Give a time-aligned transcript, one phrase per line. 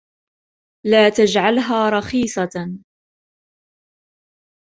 [0.85, 2.77] لا تجعلها رخيصة.